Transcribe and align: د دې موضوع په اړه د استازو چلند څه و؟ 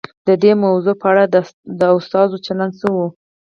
د 0.27 0.29
دې 0.43 0.51
موضوع 0.63 0.95
په 1.01 1.07
اړه 1.11 1.23
د 1.79 1.81
استازو 1.97 2.37
چلند 2.45 2.73
څه 2.79 2.87
و؟ 2.95 2.97